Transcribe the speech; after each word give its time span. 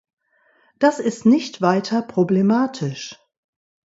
Das 0.79 0.97
ist 0.97 1.27
nicht 1.27 1.61
weiter 1.61 2.01
problematisch. 2.01 3.19